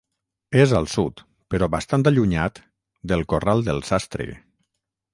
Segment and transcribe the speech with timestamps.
[0.61, 1.21] És al sud,
[1.55, 2.65] però bastant allunyat,
[3.13, 4.31] del Corral del Sastre.